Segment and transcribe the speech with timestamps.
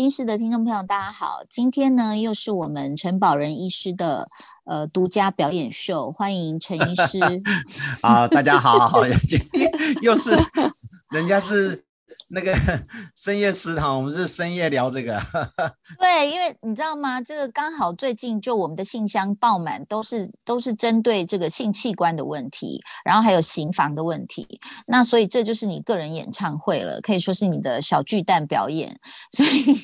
[0.00, 1.42] 女人心事的听众朋友，大家好！
[1.46, 4.30] 今天呢，又是我们陈宝仁医师的
[4.64, 7.18] 呃独家表演秀，欢迎陈医师。
[8.00, 9.70] 啊，大家好， 今天
[10.00, 10.30] 又是
[11.12, 11.84] 人家是。
[12.32, 12.54] 那个
[13.16, 15.20] 深夜食堂，我们是深夜聊这个。
[15.98, 17.20] 对，因为你知道吗？
[17.20, 24.46] 这个刚好最近就我们的信箱爆满，都是都是针对这个性器官的问题，然后还有刑房的问题。
[24.86, 28.96] 那所以这就是你个人演唱会了，可以说是你的小巨蛋表演。
[29.36, 29.74] 所以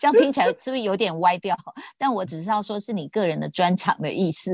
[0.00, 1.56] 这样听起来是不是有点歪掉？
[1.96, 4.52] 但我只是要说是你个人的专场的意思。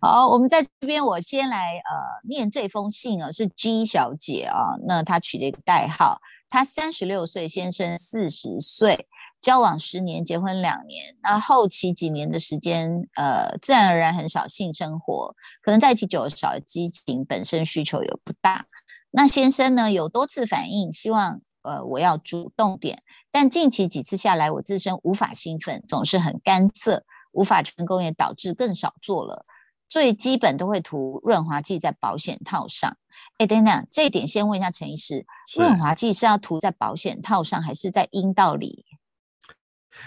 [0.00, 6.05] 好，我们在这边，我先来呃念这封信啊，是 G 小姐啊，那她取了一个代号。
[6.48, 9.08] 他三十六岁，先生四十岁，
[9.40, 11.16] 交往十年，结婚两年。
[11.22, 18.66] 那后期几年的时间，呃，自然而然很少性生活，可能在一起久了少了激情，本身需求也不大。
[19.10, 29.44] 那先生呢，有多次反映，希望呃我要主动点，但近期几次下来，我自身无法兴奋，总是很干涩，无法成功，也导致更少做了。
[29.88, 32.96] 最基本都会涂润滑剂在保险套上。
[33.38, 38.84] 哎，等等，这一点先问一下陈医师，润滑剂是要涂在保险套上，还是在阴道里？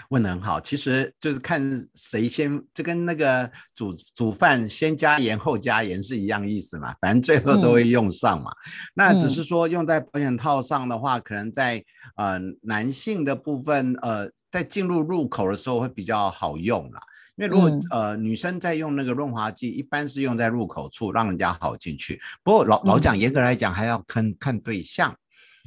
[0.08, 1.60] 问的很好，其实就是看
[1.94, 8.52] 谁先，就跟那个煮煮饭先加盐后加盐是一样意思嘛，反正最后都会用上嘛。
[8.94, 11.84] 那只是说用在保险套上的话，可能在
[12.16, 17.00] 呃男性的部分，呃，在进入入口的时候会比较好用啦。
[17.40, 22.20] 因为如果呃女生在用那个润滑剂，一般是用在入口处，让人家好进去。
[22.44, 25.16] 不过老老讲严格来讲，还要看看对象，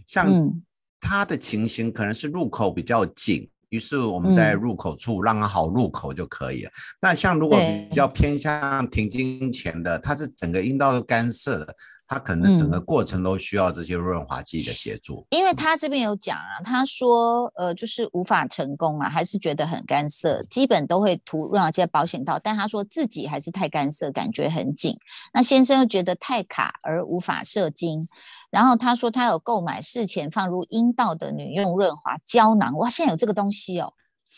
[0.06, 0.32] 像
[1.02, 6.72] 他的情形可能是入口比较紧，于是我们在入口处让他好入口就可以了。
[7.02, 7.58] 那像如果
[7.90, 11.76] 比较偏向停经前的，他是整个阴道都干涩的。
[12.14, 24.96] 他可能整个过程都需要这些润滑剂的协助，因为他这边有讲啊，他说呃就是无法成功啊，还是觉得很干涩，基本都会涂润滑剂保险套，但他说自己还是太干涩，感觉很紧。
[25.34, 28.08] 那先生又觉得太卡而无法射精，
[28.52, 33.92] 然后他说他有购买事前放入阴道的女用润滑胶囊，哇，现在有这个东西哦。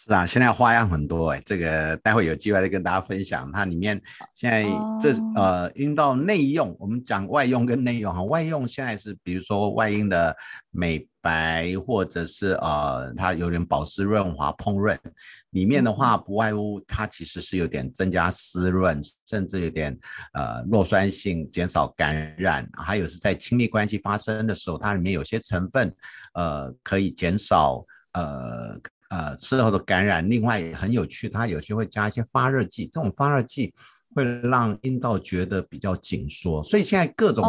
[0.07, 3.51] 是啊，现在花样很多哎，这个待会有机会再跟大家分享。
[3.51, 3.99] 它里面
[4.35, 4.63] 现在
[5.01, 8.21] 这呃阴道内用，我们讲外用跟内用哈。
[8.21, 10.37] 外用现在是比如说外阴的
[10.69, 14.95] 美白，或者是呃它有点保湿润滑烹饪。
[15.49, 19.97] 里面的话不外乎它其实是有点增加湿润，甚至有点
[20.33, 22.69] 呃弱酸性，减少感染。
[22.73, 25.91] 还有是在亲密关系发生的时候，它里面有些成分
[26.35, 27.83] 呃可以减少
[28.13, 28.79] 呃。
[29.15, 33.73] 呃，吃后的感染，另外也很有趣，它有些会加一些发热剂，这种发热剂
[34.13, 37.45] 会让阴道觉得比较紧缩，所以现在各种，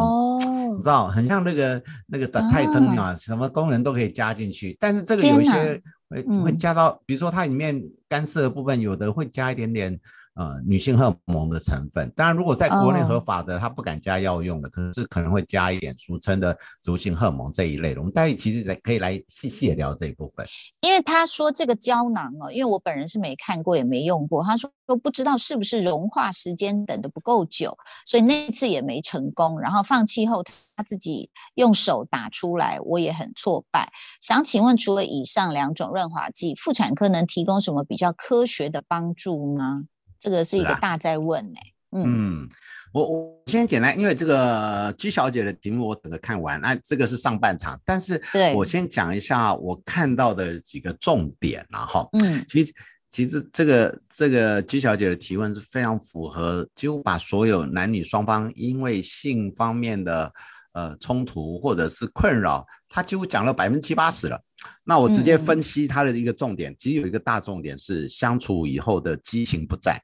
[0.76, 9.98] 你知道，很像那个那个泰登啊，什么功能都可以加进去，但是这个有一些会会加到，比如说它里面干涩的部分，有的会加一点点。
[10.36, 18.00] 呃，女性荷尔蒙的成分，当然如果在国内合法的，他不敢加药用的，可是可能会加一点俗称的族性荷尔蒙这一类的。
[18.02, 20.46] 我们待会其实来可以来细细的聊这一部分。
[20.82, 27.74] 因为他说这个胶囊哦，因为我本人是没看过也没用过，他说都不知道是不是融化时间等的不够久，
[28.04, 30.44] 所以那次也没成功，然后放弃后
[30.76, 33.90] 他自己用手打出来，我也很挫败。
[34.20, 39.84] 想请问，除了以上两种润滑剂，妇产科能提供什么比较科学的帮助吗？
[40.26, 41.60] 这个是一个大在问呢。
[41.92, 42.48] 嗯，
[42.92, 48.20] 我我先简单，因为这个居小姐的题目我等着看完，那这个是上半场，但是
[48.52, 52.74] 我先讲一下我看到的几个重点，然后，嗯，其实
[53.08, 60.32] 其实这个这个居小姐的提问是非常符合，几乎把所有男女双方因为性方面的
[60.72, 64.42] 呃冲突或者是困扰，她几乎讲了百分之七八十了。
[64.82, 70.02] 那我直接分析她的一个重点，其实有一个大重点是相处以后的激情不在。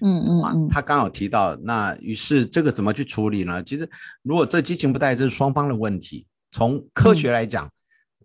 [0.00, 3.62] 嗯嗯嗯，他刚好提到，那于是这个怎么去处理呢？
[3.62, 3.88] 其实
[4.22, 6.26] 如果这激情不带，这是双方的问题。
[6.50, 7.70] 从科学来讲，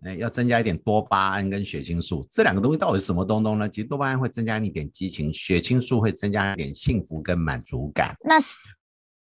[0.02, 3.68] 哎，要增加一点多巴胺跟血清素，这两个东西到底是什么东东呢？
[3.68, 8.14] 其实多巴胺会增加一点激情，血清素会增加一点幸福跟满足感。
[8.24, 8.58] 那是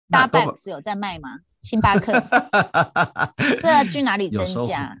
[0.09, 1.29] 大半是有在卖吗？
[1.61, 2.11] 星巴克？
[3.61, 4.97] 这要去哪里增加？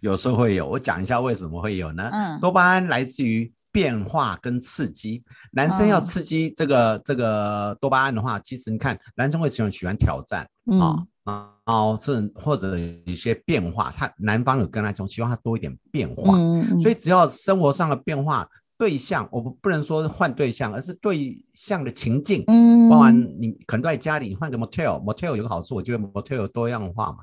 [0.00, 2.10] 有时候会有，我讲一下为什么会有呢？
[2.12, 3.52] 嗯，多巴胺来自于。
[3.72, 5.22] 变化跟刺激，
[5.52, 10.48] 男生要刺激这个这个多巴胺的话，其实你看，男生会喜欢喜欢挑战
[10.80, 16.36] 啊，啊，哦是或者一些变化，他男方有跟他讲，希望他多一点变化，
[16.80, 18.48] 所以只要生活上的变化，
[18.80, 22.42] 对象，我不不能说换对象，而是对象的情境。
[22.46, 27.18] 嗯，包含你可能都在家里，你换个 motel，motel 有个好处，我觉得 motel 多样化嘛，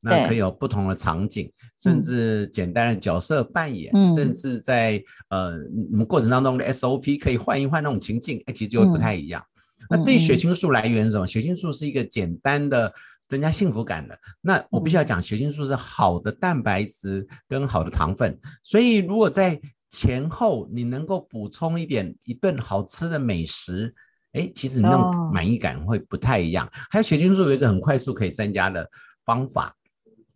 [0.00, 1.50] 那可以有不同的场景，
[1.82, 5.58] 甚至简单的角色扮演，甚至在呃
[5.90, 9.44] 你们过程当中的 SOP 可以换一换那种情境，哎，其实就会不太一样。
[9.88, 11.26] 那至于血清素来源是什么？
[11.26, 12.92] 血清素是一个简单的
[13.26, 14.16] 增加幸福感的。
[14.40, 23.92] 那我必须要讲，血清素是好的蛋白质跟好的糖分，所以如果在前后你能够补充一点一顿好吃的美食，
[24.32, 26.68] 哎，其实你那种满意感会不太一样。
[26.88, 28.88] 还有血清素有一个很快速可以增加的
[29.24, 29.74] 方法，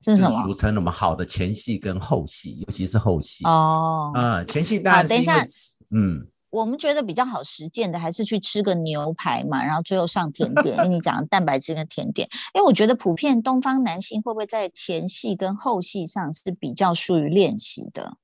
[0.00, 0.42] 是什么？
[0.42, 4.10] 俗称我们好的前戏跟后戏，尤其是后戏哦。
[4.14, 5.46] 啊，前戏当然是因为
[5.90, 10.74] 嗯，我们觉得比较好实践的还是去吃个牛排嘛，然后最后上甜点。
[10.78, 18.16] 因为你讲蛋白质跟甜点，因为我觉得普遍东方男性会不会在前戏跟后戏上是比较疏于练习的？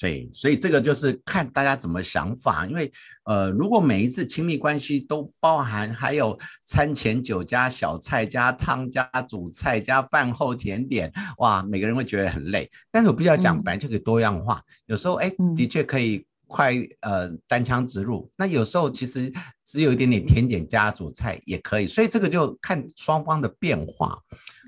[0.00, 2.90] 对，所以这个就是看大家怎么想法，因为
[3.24, 12.70] 呃，如果每一次亲密关系都包含还有餐前酒加小菜加汤加主菜加饭后甜点，哇，每个人会觉得很累。
[12.92, 16.24] 但是我必须要讲，本来就可以多样化，有时候哎，的确可以。
[16.48, 19.32] 快呃单枪直入，那有时候其实
[19.64, 24.18] 只有一点点甜点加主菜也可以，所以这个就看双方的变化。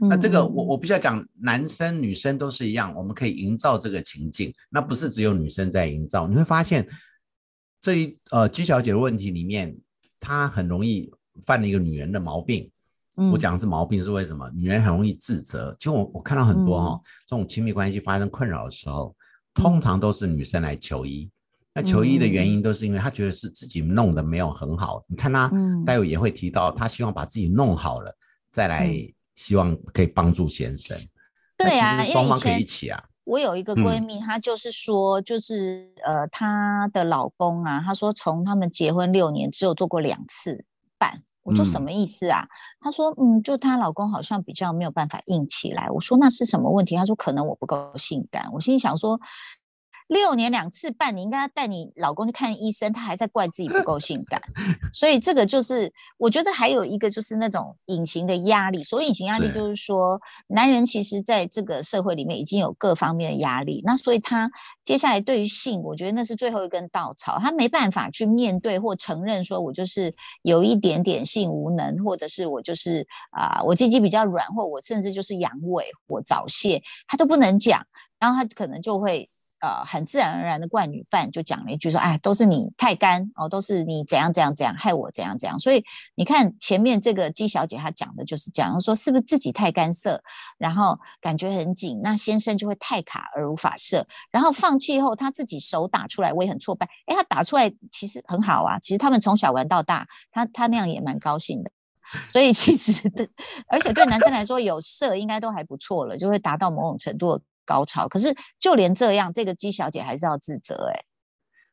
[0.08, 6.28] 那这个我我必须要讲，男生女生都是一样，我们可以营造这个情境，那不是只有女生在营造。
[6.28, 6.86] 你会发现
[7.80, 9.76] 这一呃姬小姐的问题里面，
[10.20, 11.10] 她很容易
[11.42, 12.70] 犯了一个女人的毛病。
[13.32, 14.50] 我讲的是毛病是为什么？
[14.54, 15.74] 女人很容易自责。
[15.78, 19.14] 其实我我看到很多哈，这种亲密关系发生困扰的时候，
[19.52, 21.30] 通常都是女生来求医。
[21.72, 25.04] 那求医的原因都是因为他觉得是自己弄得没有很好。
[25.06, 25.48] 你看他
[25.86, 28.12] 待会也会提到，他希望把自己弄好了，
[28.50, 28.92] 再来
[29.36, 30.98] 希望可以帮助先生。
[31.56, 33.04] 对啊，双方可以一起啊。
[33.22, 40.64] 我有一个闺蜜，她就是说，就是呃，她的老公啊，她说从他们结婚六年，只有做过两次
[40.98, 41.22] 半。
[41.42, 42.48] 我说什么意思啊？
[42.80, 45.88] 她说嗯，就她老公好像比较没有办法硬起来。
[45.90, 46.96] 我说那是什么问题？
[46.96, 48.50] 她说可能我不够性感。
[48.52, 49.20] 我心里想说。
[50.10, 54.42] 六年两次半，你应该带你老公去看医生，他还在怪自己不够性感，
[54.92, 58.82] 所以这个就是我觉得还有一个就是那种隐形的压力。
[58.82, 64.50] 所以隐形压力就是说，男人其实在这个社会里面已经有各方面的压力，那所以他
[64.82, 77.86] 接下来对于性，我觉得那是最后一根稻草，他没办法去面对或承认说我就是有一点点性无能，或者是我就是啊我鸡鸡比较软，或我甚至就是阳痿或早泄，他都不能讲，
[78.18, 79.30] 然后他可能就会。
[79.60, 85.84] 呃，很自然而然的惯女伴就讲了一句说：“哎，都是你太干哦，都是你怎样怎样怎样害我怎样怎样。”所以
[86.14, 90.22] 你看前面这个姬小姐她讲的就是这样，说是不是自己太干涩，
[90.56, 96.88] 然后感觉很紧，那先生就会太卡而无法射，然后放弃后他自己手打出来我也很挫败。
[97.06, 101.70] 哎，他打出来其实很好啊，其实他们从小玩到大，他他那样也蛮高兴的。
[102.32, 103.28] 所以其实对，
[103.68, 107.40] 而且对男生来说有射应该都还不错了，就会达到某种程度。
[107.70, 111.04] 高潮，可是就连这样，这个姬小姐还是要自责哎。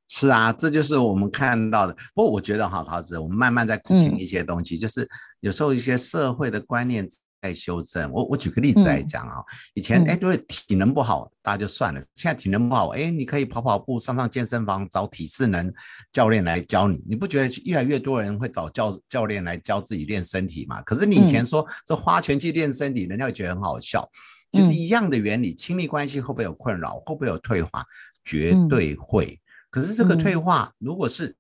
[0.08, 1.94] 是啊，这就是我们看到的。
[2.14, 5.10] 不过我觉得哈，桃子，我们慢慢在听一些东西，就是
[5.40, 7.06] 有时候一些社会的观念
[7.42, 8.10] 在修正。
[8.12, 12.00] 我我举个例子来讲啊，以前哎，对体能不好，大家就算了。
[12.16, 15.74] 现在体能不好，哎，你可以跑跑步，上上健身房，找体适能
[16.14, 17.04] 教练来教你。
[17.10, 20.82] 你不觉得越来越多人会找教教练来教自己练身体嘛？
[20.84, 24.10] 可是你以前说这花拳去练身体，人家会觉得很好笑。
[24.52, 27.00] 其实一样的原理，亲密关系会不会有困扰？
[27.06, 27.86] 会不会有退化？
[28.24, 29.40] 绝对会。
[29.70, 31.36] 可是这个退化，如果是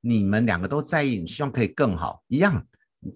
[0.00, 2.64] 你们两个都在意，你希望可以更好，一样，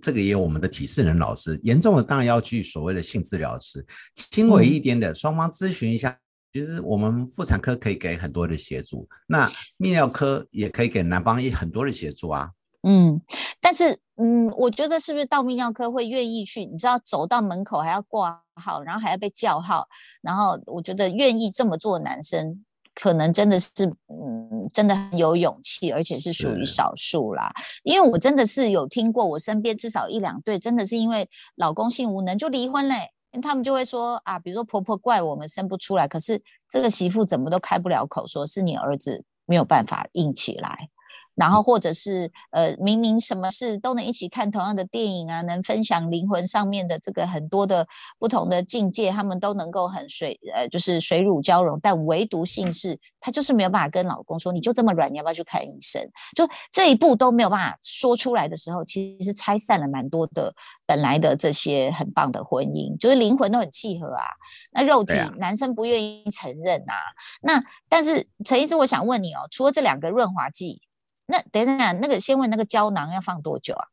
[0.00, 1.58] 这个也有我们的体适能老师。
[1.62, 6.18] 严重的当然要去所谓的性治疗师，轻微一点的，双方咨询一下。
[6.52, 12.50] 其实我们妇产科可以给很多的协助，那泌尿科也可以给男方也很多的协助啊。
[12.84, 13.20] 嗯，
[13.60, 16.64] 但是嗯，我觉得是不是到泌尿科会愿意去？
[16.64, 19.86] 你知道走到门口还要挂号，然后还要被叫号，
[20.20, 23.70] 然后我觉得愿意这么做的男生，可能真的是
[24.08, 27.52] 嗯，真的很有勇气，而且是属于少数啦。
[27.82, 33.10] 因为我真的是有听过，我身边至少一两对，真的是因为老公性无能就离婚嘞。
[33.42, 40.88] 他们就会说啊，比如说婆婆怪我们生不出来，可是这个媳妇怎么都开不了口，说是你儿子没有办法硬起来。
[41.34, 47.86] 然后或者是呃明明什么事都能一起看同样的电影啊，能分享灵魂上面的这个很多的
[48.18, 56.02] 不同的境界，他们都能够很水呃就是水乳交融，但唯独姓氏她就是没有办法跟老公说你就这么软，你要不要去看医生？
[56.36, 60.54] 就这一步都没有办法说出来的时候，其实拆散了蛮多的
[60.86, 64.24] 本来的这些很棒的婚姻，就是灵魂都很契合啊，
[64.72, 66.94] 那肉体男生不愿意承认啊，
[67.42, 70.82] 那但是陈医师，我想问你哦，除了这两个润滑剂，
[71.26, 73.86] 那等等那个先问那个胶囊要放多久啊？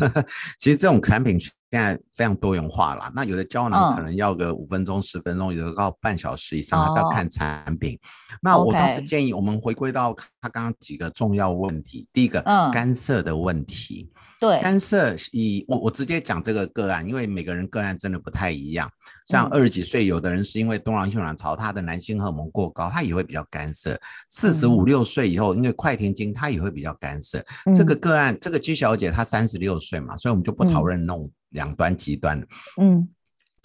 [0.58, 1.38] 其实这种产品。
[1.70, 8.00] 现在非常多元化啦，那有的胶囊可能要个五分钟、十分钟，有的要半小时以上，还是要看产品。
[8.40, 12.40] 那我倒是建议我们回归到他刚刚几个重要问题，第一个，
[12.72, 14.10] 干涉的问题。
[14.40, 18.90] 对，干涉以我我直接讲这个个案，因为每个人个案真的不太一样。
[19.26, 23.98] 像二十几岁，有的人是因为多囊性卵巢，他的男性荷尔蒙过高，他也会比较干涉。
[24.28, 27.44] 四十五六岁以后，因为快停经，他也会比较干涉。
[27.74, 32.40] 这个个案，这个姬小姐她三十六岁嘛，所以我们就不讨论那种两端极端。
[32.80, 33.08] 嗯。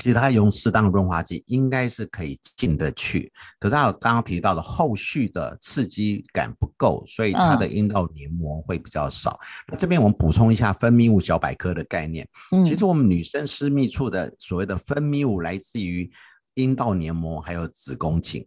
[0.04, 9.40] 其实它用适当的润滑剂应该是可以进得去，可是他刚刚提到的后续的刺激感不够，所以它的阴道黏膜会比较少。
[9.72, 12.28] 那这边我们补充一下分泌物小百科的概念。
[12.66, 16.12] 其实我们女生私密处的所谓的分泌物来自于
[16.56, 18.46] 阴道黏膜还有子宫颈，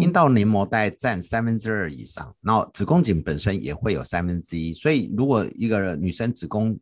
[0.00, 4.74] 阴道黏膜大概占三分之二以上，然后子宫颈本身也会有三分之一。
[4.74, 6.76] 所以如果一个女生子宫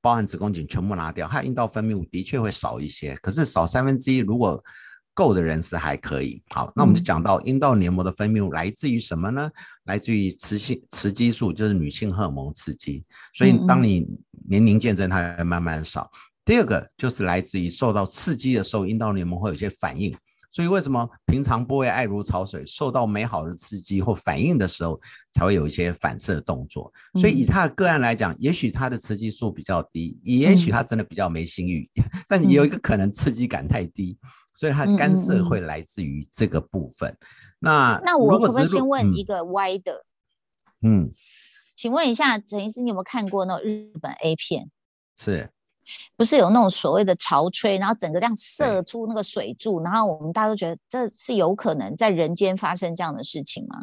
[0.00, 4.62] 包含子宫颈全部拿掉，它阴道分泌物的确会少一些，可是少三分之一，如果
[5.12, 6.42] 够的人是还可以。
[6.50, 9.50] 好，那我们就讲到阴道黏膜的分泌物来自于什么呢？
[9.84, 13.04] 来自于雌性雌激素，就是女性荷尔蒙刺激。
[13.34, 14.06] 所以当你
[14.48, 16.10] 年龄渐增，它会慢慢少。
[16.44, 20.16] 第二个就是来自于受到刺激的时候，阴道黏膜会有些反应。
[20.50, 26.92] 所以为什么平常不会爱如潮水，受到美好的刺激或反应的时候，才会有一些反射动作？
[27.20, 31.88] 所以以他的个案来讲，也许他的雌激素比较低，也许他真的比较没性欲，
[32.26, 34.18] 但也有一个可能刺激感太低，
[34.52, 37.16] 所以他干涉会来自于这个部分。
[37.60, 40.04] 那那我可不可以先问一个歪的？
[40.82, 41.12] 嗯，
[41.76, 44.70] 请问一下陈医师，你有没有看过那种日本 A 片？
[45.16, 45.50] 是。
[46.16, 53.76] 不是有那种所谓的潮吹，然后整个这样射出那个水柱，然后我们大家都觉得这是有可能在人间发生这样的事情吗？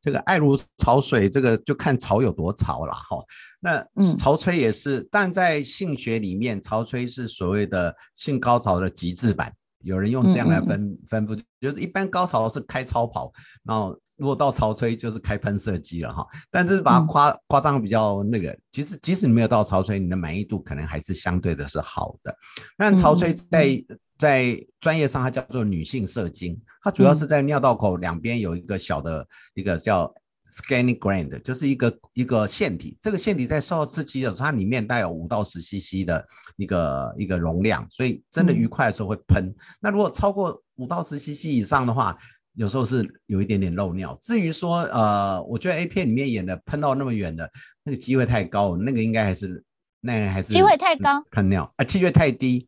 [0.00, 3.16] 这个爱如潮水，这个就看潮有多潮了哈。
[3.58, 3.84] 那
[4.16, 9.52] 潮吹也是，但在性学里面，潮吹是所谓的性高潮的极致版。
[9.86, 16.26] 有人用这样来分分布，就是一般高潮是开超跑，然后如果到潮吹就是开喷射机了哈。
[16.50, 22.36] 但是把它夸夸张比较那个，其实即使你没有到潮吹，你的满意度可能还是相对的是好的。
[22.76, 23.84] 那潮吹在
[24.18, 30.12] 在专业上它叫做女性射精，它主要是在尿道口两边有一个小的一个叫。
[30.50, 36.26] Scanning gland 就是一个一个腺体，这个腺体在受到刺激的时候，它里面带有五到十 CC 的
[36.56, 39.54] 一个一个容量，所以真的愉快的时候会喷。
[39.80, 42.16] 那如果超过五到十 CC 以上的话，
[42.54, 44.16] 有时候是有一点点漏尿。
[44.22, 47.50] 至于说呃，我觉得 A 片里面演的喷到那么远的
[47.82, 49.62] 那个机会太高，那个应该还是
[50.00, 52.60] 那还是机会太高喷尿啊，机会太低，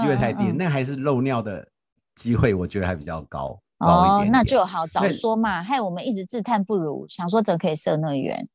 [0.00, 1.68] 机会太低，那还是漏尿的
[2.14, 3.60] 机会，我觉得还比较高。
[3.78, 8.48] 哦，那就好，早说嘛，害我们一直自叹不如，想说怎可以射那么远？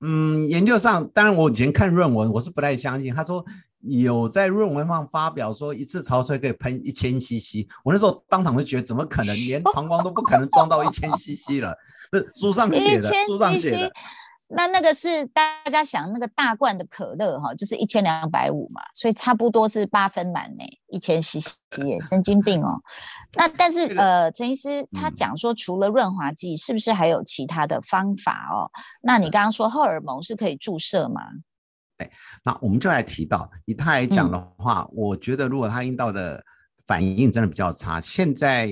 [0.00, 3.14] 嗯，研究上，当然我以前看论文，我是不太相信。
[3.14, 3.44] 他说
[3.80, 11.74] 有在论文上发表说一次潮水可以喷一千 CC，我那时候当场就觉得怎么可能，连膀胱都不可能装到一千 CC 了？
[12.12, 13.92] 是书上写的，书上写的。
[14.56, 22.80] 那那个是大家想那个大罐的可乐哈，就是一千两百五嘛，所以差不多是八分满呢，一千 CC 耶，神经病哦。
[23.36, 28.70] 那但是呃，陈医师他讲说，除了润滑剂，是不是还有其他的方法哦？
[29.02, 31.20] 那你刚刚说荷尔蒙是可以注射吗？
[31.98, 32.10] 对，
[32.44, 36.42] 那我们就来提到，以他来讲的话，我觉得如果他阴道的
[36.86, 38.70] 反应真的比较差，现在。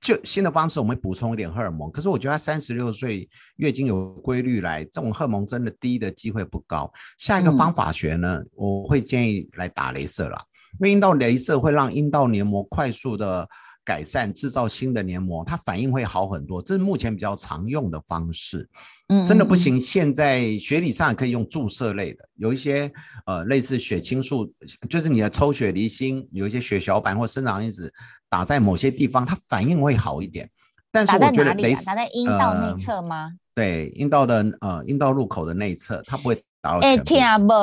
[0.00, 1.90] 就新的方式，我们补充一点荷尔蒙。
[1.90, 6.90] 可是我觉得他三十六岁月经有规律来，这种荷尔蒙真的低的机会不高。
[7.18, 10.42] 下一个方法学呢，我会建议来打镭射了，
[10.74, 13.46] 因为阴道镭射会让阴道黏膜快速的
[13.84, 16.62] 改善，制造新的黏膜，它反应会好很多。
[16.62, 18.66] 这是目前比较常用的方式。
[19.08, 22.90] 嗯，真的不行，现在学理上可以用注射类的，有一些
[23.26, 24.50] 呃类似血清素，
[24.88, 27.92] 就是你的抽血离心，有一些血小板或生长因子。
[28.30, 30.48] 打在某些地方，它反应会好一点。
[30.90, 33.30] 但是我觉得雷打在阴道内侧吗？
[33.54, 37.54] 对，阴道的呃阴道入口的内侧，它不会打到全部。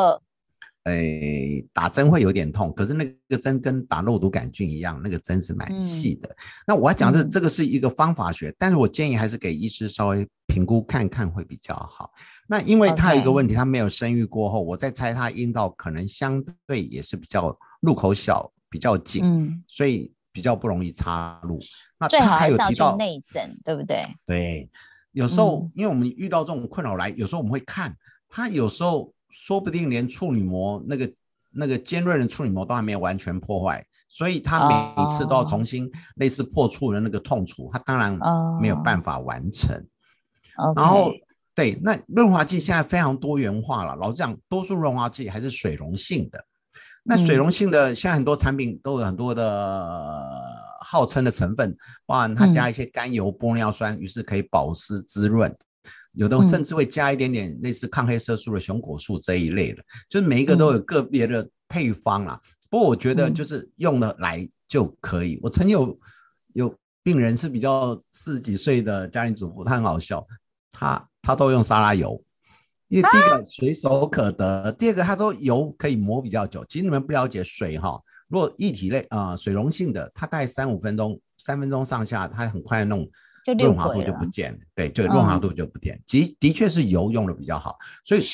[0.84, 6.34] 哎，打针会有点痛，可是那个针跟打肉毒杆菌一样，那个针是蛮细的。
[6.66, 12.14] 那我要讲这这个是一个方法学，但是我建议还是给医师稍微评估看看会比较好。
[12.48, 21.60] 那因为他有一个问题，他没有生育过后，我在猜他阴道可能相对也是比较入口小、比较紧，嗯，所以比较不容易插入。
[22.00, 24.06] 那最好还是要去内诊，对不对？
[24.28, 24.70] 对，
[25.14, 27.98] 有时候因为我们遇到这种困扰来，有时候我们会看
[28.30, 31.12] 他，有时候说不定连处女膜那个
[31.50, 38.16] 那个尖锐的处女膜都还没有完全破坏，所以他每一次都要重新类似破处的那个痛楚，他当然
[38.62, 39.84] 没有办法完成。
[40.76, 41.12] 然后。
[41.58, 43.96] 对，那润滑剂现在非常多元化了。
[43.96, 46.46] 老实讲，多数润滑剂还是水溶性的。
[47.08, 50.30] 那水溶性的，现在很多产品都有很多的
[50.82, 55.56] 号称的成分，包含它加一些甘油、玻尿酸，于是可以保湿滋润。
[56.12, 62.40] 有的甚至会加一点点类似抗黑色素的熊果素这一类的，就是每一个都有个别的配方啦。
[62.70, 65.40] 不过我觉得就是用的来就可以。
[65.42, 65.98] 我曾有
[66.54, 70.26] 有病人是比较四十几岁的家庭主妇，她很好笑，
[70.72, 71.08] 她。
[71.24, 72.24] 他都用沙拉油，
[72.90, 76.64] 因为第一个随手可得，第二个他说油可以磨比较久。
[76.66, 83.08] 其实你们不了解水哈，如果液体类啊水溶性的，它大概三五分钟、三分钟上下，它很快弄
[83.60, 84.60] 润滑度就不见了。
[84.74, 86.02] 对，就润滑度就不见。
[86.06, 88.26] 其的确是油用的比较好，所以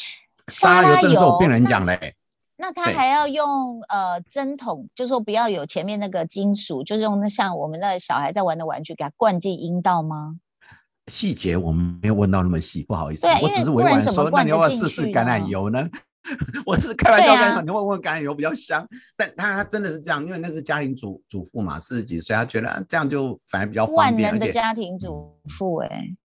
[0.48, 2.16] 沙拉油这个是我病人讲嘞。
[2.56, 10.36] 那他还要用呃针筒，就说不要有前面那个金属，就是用那像我们的小孩在玩的玩具给他灌进阴道吗？
[11.08, 15.90] 细节我们没有问到那么细，不好意思，我只是委婉说，那你要不要试试橄榄油呢？
[16.66, 26.16] 我是开玩笑的你说，你问问橄榄油比较香，但他他真的是这样，因为那是家庭主主妇嘛，四十几岁，他觉得这样就反而比较方便，万能的家庭主妇哎。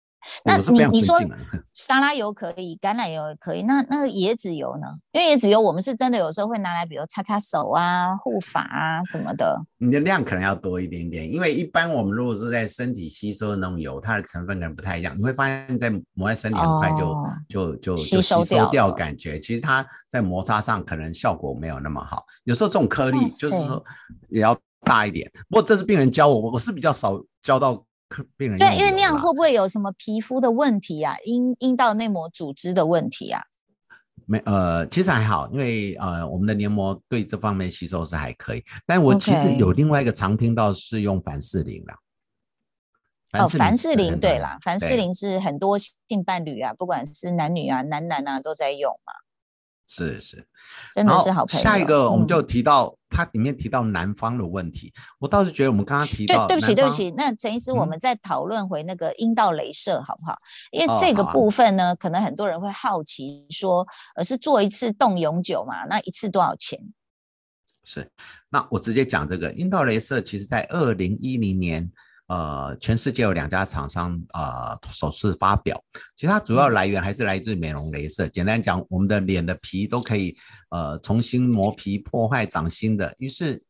[0.45, 1.17] 那你你说
[1.73, 4.87] 沙拉油可以，橄榄油也可以，那那个椰子油呢？
[5.13, 9.61] 因为椰子油我们是真的有时候会拿来，比如擦擦手啊、护发啊什么的。
[9.79, 15.17] 你的量可能要多一点点，因为一般我们如果是在身体吸收的那种油，它的成分可能不太一样。
[15.17, 17.15] 你会发现在抹在身体很快就
[17.49, 22.25] 就就吸收掉，感觉其实它在摩擦上可能效果没有那么好。
[22.45, 23.85] 有时候这种颗粒就是说
[24.29, 25.31] 也要大一点。
[25.49, 27.85] 不过这是病人教我，我是比较少教到。
[28.37, 31.17] 病人对，因为那样会不会有什么皮肤的问题啊？
[31.25, 33.43] 阴阴道内膜组织的问题啊？
[34.27, 38.63] 没呃，其实还好，因为呃，我们的黏膜对这方面吸收是还可以。
[38.85, 41.99] 但我其实有另外一个常听到是用凡士林啦。
[43.33, 49.13] 哦，凡士林对啦，凡士林是很多性伴侣啊，不管是男女啊、男男啊都在用嘛。
[49.87, 50.47] 是是，
[50.93, 51.63] 真的是好朋友。
[51.63, 60.39] 下一个我们就提到它里面提到南方的问题，我倒是觉得我们刚刚提到，对对不起对不起，那陈医师，我们再讨论回那个阴道镭射好不好？
[60.71, 65.85] 因为这个部分呢，可能很多人会好奇说，呃，是做一次动永久嘛？
[65.87, 66.79] 那一次多少钱？
[67.85, 68.11] 是，
[68.51, 71.91] 那我直接讲这个阴道镭射，其实在二零一零年。
[72.29, 75.83] 呃，全世界有两家厂商呃首次发表，
[76.15, 78.29] 其实它主要来源还是来自美容镭射。
[78.29, 80.37] 简单讲，我们的脸的皮都可以
[80.69, 83.15] 呃重新磨皮、破坏、长新的。
[83.17, 83.63] 于是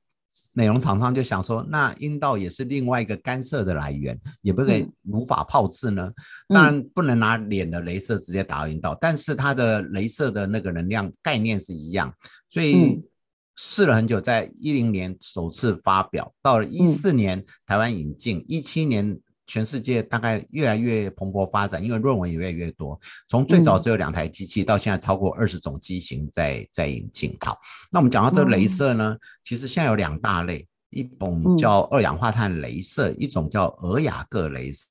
[0.55, 6.13] 美容厂商就想说，那阴道也是另外一个干涉的来源，也不可以无法炮制呢？
[6.49, 12.13] 当然不能拿脸的镭射直接打到阴道，但是它的镭射的那个能量概念是一样，
[12.49, 13.01] 所以。
[13.61, 19.19] 试了很久，在一零年首次发表，到了一四年台湾引进，一七年
[19.49, 22.97] 全世界大概越来越蓬勃发展，因为论文也越来越多。
[23.29, 27.37] 从最早只有两台机器，到现在超过二十种机型在在引进。
[27.45, 27.59] 好，
[27.91, 34.89] 那我们讲到这个镭射呢，其实现在有两大类，一种叫二氧化碳镭射，一种叫俄雅各镭射。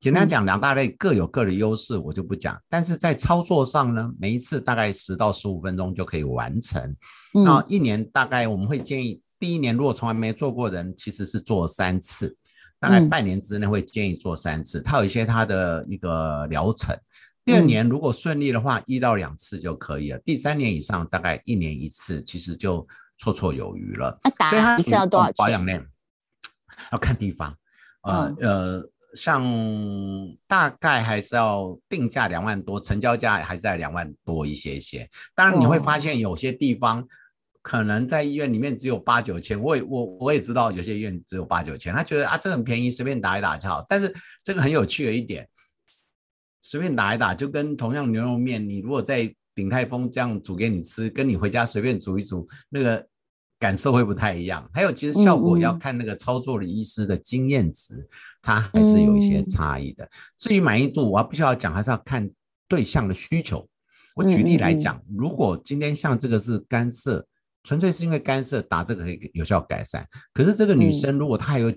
[0.00, 2.58] 简单讲，两大类各有各的优势，我就不讲。
[2.70, 6.96] 但是在操作上呢，每一次大概十到十五分钟就可以完成。
[7.34, 12.34] 那一年大概我们会建议，第一年如果从来没做过人，其实是做三次，
[12.78, 14.80] 大概半年之内会建议做三次。
[14.80, 16.98] 它有一些它的一个疗程。
[17.44, 20.18] 第二年如果顺利的话，一到两次就可以了。
[20.20, 22.80] 第三年以上，大概一年一次，其实就
[23.22, 24.18] 绰绰有余了。
[24.24, 25.34] 那打一次要多少钱？
[25.36, 25.84] 保养量
[26.90, 27.54] 要看地方。
[28.04, 28.90] 呃呃。
[29.14, 29.42] 像
[30.46, 35.08] 大概还是要定价两万多，成交价还是在两万多一些些。
[35.34, 37.06] 当然你会发现有些地方
[37.62, 43.84] 可能在医院里面只有八九千，我也我我也知道有些医院只有八九千，他觉得啊这很便宜，随便打一打就好。
[43.88, 45.48] 但是这个很有趣的一点，
[46.62, 53.06] 随便打一打就跟同样牛肉面，你如果在鼎泰丰这样煮给你吃，跟你回家随便煮一煮，那个。
[53.60, 58.08] 感受会不太一样，还有其实效果要看那个操作的医师的经验值，
[58.40, 60.08] 它还是有一些差异的。
[60.38, 62.28] 至于满意度，我还不需要讲，还是要看
[62.66, 63.68] 对象的需求。
[64.16, 67.24] 我举例来讲，如果今天像这个是干涉，
[67.62, 71.70] 纯粹是因为干涉打这个可以有效改善，可是这个女生如果她有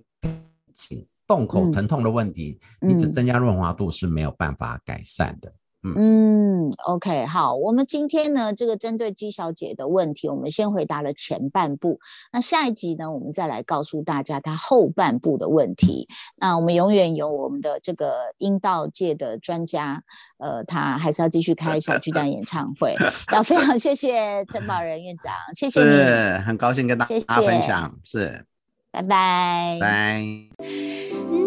[0.74, 5.54] 颈洞口疼痛的问题，你只增加润滑度是没有办法改善的。
[5.84, 12.00] 嗯，OK，好，我们今天呢，这个针对姬小姐的问题，我们先回答了前半部。
[12.32, 16.08] 那下一集呢，我们再来告诉大家她后半部的问题。
[16.38, 20.02] 那我们永远有我们的这个阴道界的专家，
[20.38, 22.96] 呃，他还是要继续开小巨蛋演唱会。
[23.34, 28.46] 要非常谢谢陈宝仁院长，谢谢你，很高兴跟大家分享，是，
[28.90, 30.22] 拜拜，拜。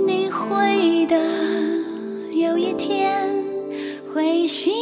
[0.06, 1.16] 你会的，
[2.38, 3.25] 有一天。
[4.16, 4.72] 为心。